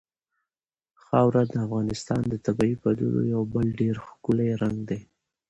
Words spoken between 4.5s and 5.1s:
رنګ دی.